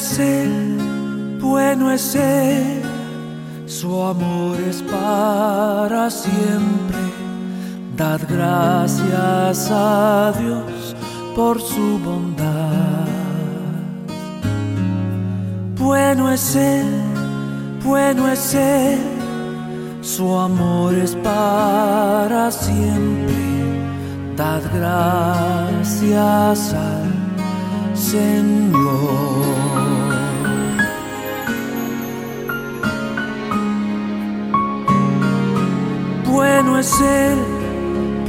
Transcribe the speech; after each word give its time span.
es 0.00 0.18
Él, 0.18 1.38
bueno 1.40 1.90
es 1.90 2.14
Él, 2.14 2.82
su 3.66 4.02
amor 4.02 4.58
es 4.60 4.82
para 4.82 6.10
siempre. 6.10 6.96
Dad 7.96 8.20
gracias 8.26 9.70
a 9.70 10.32
Dios 10.40 10.96
por 11.36 11.60
su 11.60 11.98
bondad. 11.98 13.08
Bueno 15.76 16.32
es 16.32 16.56
Él, 16.56 17.02
bueno 17.84 18.26
es 18.28 18.54
Él, 18.54 19.00
su 20.00 20.34
amor 20.34 20.94
es 20.94 21.14
para 21.16 22.50
siempre. 22.50 23.34
Dad 24.34 24.62
gracias 24.72 26.72
al 26.72 27.94
Señor. 27.94 29.19
Bueno 36.30 36.78
es 36.78 37.00
Él, 37.00 37.38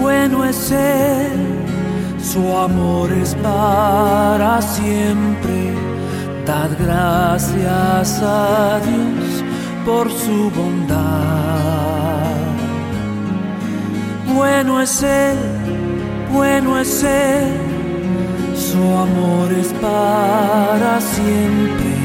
bueno 0.00 0.44
es 0.44 0.70
Él, 0.70 1.64
su 2.22 2.56
amor 2.56 3.10
es 3.10 3.34
para 3.34 4.62
siempre. 4.62 5.74
Dad 6.46 6.70
gracias 6.78 8.22
a 8.22 8.78
Dios 8.78 9.44
por 9.84 10.10
su 10.12 10.48
bondad. 10.50 10.98
Bueno 14.32 14.80
es 14.80 15.02
Él, 15.02 15.36
bueno 16.32 16.78
es 16.78 17.02
Él, 17.02 17.52
su 18.54 18.78
amor 18.78 19.52
es 19.52 19.72
para 19.82 21.00
siempre. 21.00 21.96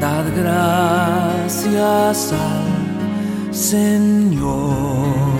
Dad 0.00 0.24
gracias 0.36 2.32
al 2.32 2.69
Señor 3.50 5.30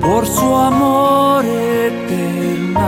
por 0.00 0.26
su 0.26 0.54
amor 0.56 1.44
eterno 1.44 2.80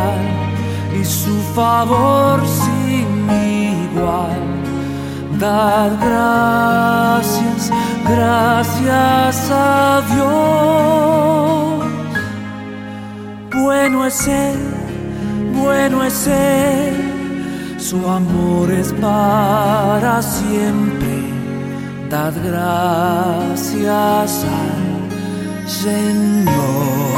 y 0.98 1.05
su 1.05 1.36
favor 1.55 2.41
sin 2.47 3.28
igual. 3.92 4.41
Dad 5.39 5.92
gracias, 6.00 7.70
gracias 8.09 9.50
a 9.50 10.03
Dios. 10.14 11.84
Bueno 13.62 14.06
es 14.06 14.27
Él, 14.28 14.59
bueno 15.62 16.05
es 16.05 16.27
Él, 16.27 17.77
su 17.78 18.09
amor 18.09 18.70
es 18.72 18.92
para 18.94 20.22
siempre. 20.22 21.17
Dad 22.11 22.33
gracias 22.42 24.45
al 24.45 25.69
Señor. 25.69 27.09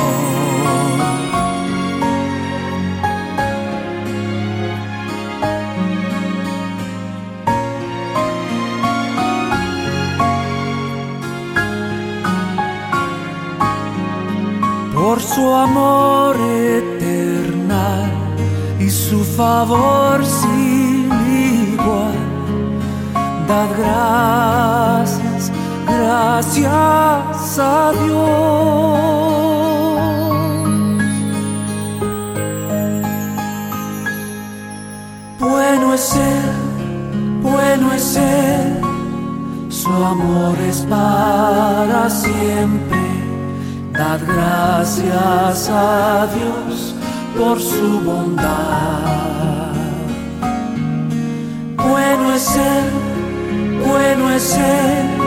por 15.10 15.20
su 15.20 15.54
amor 15.54 16.36
eterno 16.36 18.06
y 18.78 18.88
su 18.90 19.24
favor 19.24 20.24
sin 20.24 21.10
igual. 21.74 22.14
Dad 23.48 23.70
gracias, 23.76 24.89
gracias 26.10 27.58
a 27.58 27.92
Dios. 27.92 28.30
Bueno 35.38 35.94
es 35.94 36.16
Él, 36.16 37.40
bueno 37.42 37.92
es 37.92 38.16
Él, 38.16 38.80
su 39.68 39.92
amor 39.92 40.56
es 40.68 40.80
para 40.82 42.10
siempre. 42.10 42.98
Dad 43.92 44.20
gracias 44.26 45.70
a 45.70 46.26
Dios 46.34 46.94
por 47.38 47.60
su 47.60 48.00
bondad. 48.00 49.74
Bueno 51.76 52.34
es 52.34 52.56
Él, 52.56 52.90
bueno 53.86 54.30
es 54.30 54.56
Él, 54.56 55.19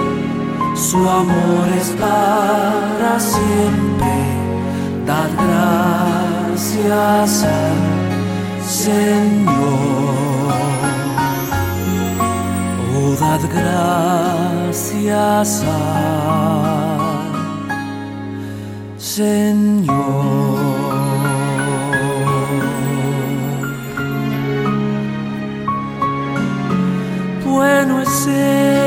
su 0.84 0.98
amor 0.98 1.68
es 1.80 1.90
para 1.92 3.20
siempre. 3.20 4.16
Dad 5.08 5.30
gracias 5.46 7.44
al 7.44 7.78
Señor. 8.68 10.54
Oh, 12.96 13.12
dad 13.20 13.42
gracias 13.60 15.50
a 15.66 15.68
Señor. 18.98 19.94
Bueno 27.46 28.02
es. 28.02 28.83